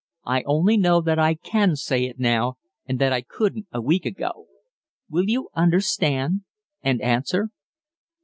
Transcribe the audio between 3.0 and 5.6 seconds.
I couldn't a week ago. Will you